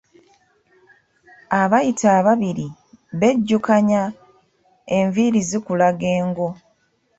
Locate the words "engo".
6.19-6.49